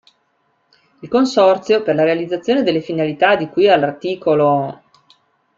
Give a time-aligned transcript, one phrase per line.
[1.03, 4.05] Il Consorzio, per la realizzazione delle finalità di cui all’art.